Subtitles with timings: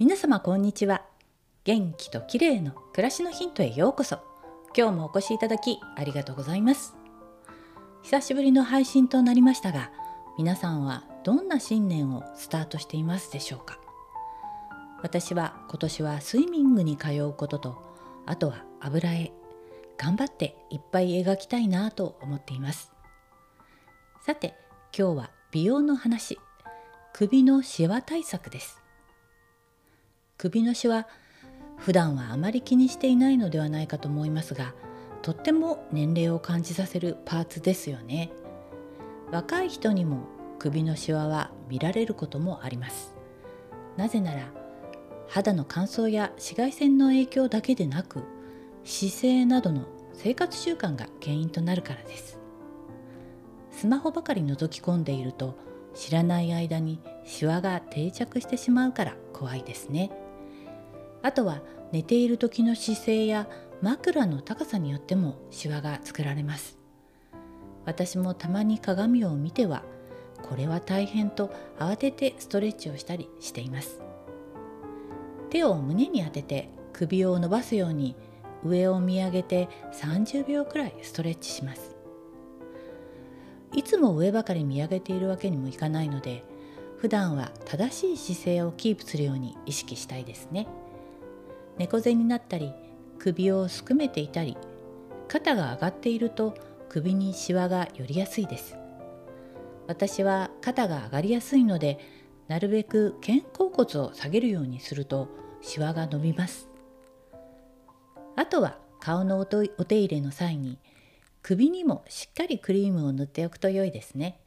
[0.00, 1.02] 皆様こんにちは。
[1.62, 4.16] 元気と綺麗の暮らしのヒントへようこそ。
[4.74, 6.94] 今日もお越しいただきありがとうございます。
[8.02, 9.90] 久しぶりの配信となりましたが
[10.38, 13.78] 皆さんはどんな新年をスタートしていますでしょうか。
[15.02, 17.82] 私は今年はスイミングに通うことと
[18.24, 19.32] あとは油絵
[19.98, 22.90] 頑張っていっぱい描きたいなと思っています。
[24.24, 24.54] さて
[24.98, 26.38] 今日は美容の話。
[27.12, 28.80] 首のシワ対策です。
[30.40, 31.06] 首のシワ
[31.76, 34.72] 普段はあまり気にしていないのではないかと思いますが
[35.20, 38.32] とっても年齢を感じさせるパーツですよね。
[39.30, 40.22] 若い人にも
[40.58, 43.14] 首のシワは見られることもあります。
[43.98, 44.50] なぜなら
[45.28, 48.24] 肌の乾燥や紫外線の影響だけでなく
[48.84, 52.38] 姿勢などの生活習慣が原因となるからです。
[53.72, 55.58] スマホばかり覗き込んでいると
[55.94, 60.10] 知らない間にシワが定着してしまうから怖いですね。
[61.22, 61.60] あとは
[61.92, 63.48] 寝ている時の姿勢や
[63.82, 66.78] 枕の高さによってもシワが作られます
[67.84, 69.82] 私もたまに鏡を見ては
[70.42, 74.02] これは大変と慌ててストレッチをしたりしています
[75.50, 78.16] 手を胸に当てて首を伸ばすように
[78.64, 81.96] 上を見上げて30秒くらいストレッチします
[83.72, 86.44] いつも上ばかり見上げているわけにもいかないので
[86.98, 90.68] 普段は正しい姿勢をキープするように意識したいですね。
[91.80, 92.74] 猫背になったり
[93.18, 94.58] 首をすくめていたり
[95.28, 96.54] 肩が上がっていると
[96.90, 98.76] 首にシワが寄りやすいです。
[99.86, 101.98] 私は肩が上がりやすいので
[102.48, 105.28] なるべく肩甲骨を下げるようにすると
[105.62, 106.68] シワが伸びます。
[108.36, 109.70] あとは顔のお手
[110.00, 110.76] 入れの際に
[111.40, 114.38] 首にもしっかりクリームを塗っておくと良いですね。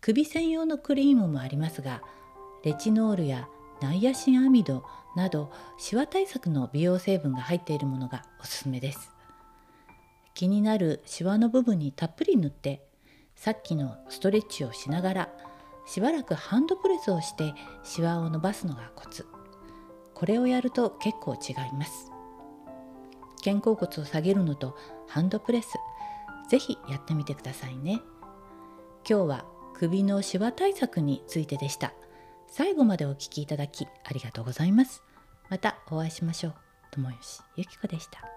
[0.00, 2.00] 首専用のクリームもありますが
[2.64, 3.50] レチノールや
[3.80, 9.10] ナイアシンアミドなどシワ対策の美容成分が入っているものがおすすめです。
[10.34, 12.86] 気になるシワの部分にたっぷり塗って
[13.34, 15.28] さっきのストレッチをしながら
[15.86, 17.54] しばらくハンドプレスをして
[17.84, 19.26] シワを伸ばすのがコツ。
[20.14, 22.10] これをやると結構違います。
[23.44, 24.76] 肩甲骨を下げるのと
[25.06, 25.78] ハンドプレス
[26.48, 28.00] ぜひやってみてくださいね。
[29.08, 29.44] 今日は
[29.74, 31.92] 首のシワ対策についてでした。
[32.56, 35.02] 最後までお聴きいただきありがとうございます。
[35.50, 36.54] またお会いしましょう。
[36.90, 38.35] 友吉ゆきこでした。